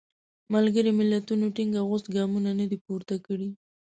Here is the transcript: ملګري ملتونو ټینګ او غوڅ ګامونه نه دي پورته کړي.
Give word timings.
ملګري 0.53 0.91
ملتونو 0.99 1.45
ټینګ 1.55 1.71
او 1.79 1.85
غوڅ 1.91 2.05
ګامونه 2.15 2.51
نه 2.59 2.65
دي 2.69 2.77
پورته 2.85 3.15
کړي. 3.25 3.49